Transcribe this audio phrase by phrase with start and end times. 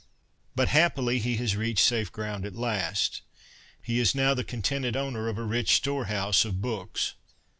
[0.55, 3.21] But, happily, he has reached safe ground at last.
[3.79, 7.13] He is now the contented owner of a rich storehouse of books.